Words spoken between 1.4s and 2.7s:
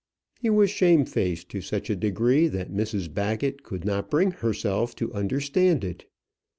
to such a degree